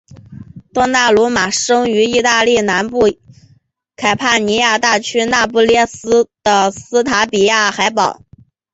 [0.73, 3.01] 多纳鲁马生于义大利南部
[3.95, 8.19] 坎帕尼亚大区那不勒斯省的斯塔比亚海堡。